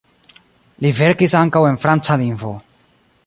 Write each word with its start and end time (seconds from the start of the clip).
Li 0.85 0.91
verkis 0.99 1.37
ankaŭ 1.41 1.63
en 1.73 1.79
franca 1.85 2.17
lingvo. 2.25 2.55